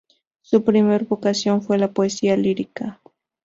[0.41, 2.99] Su primera vocación fue la poesía lírica.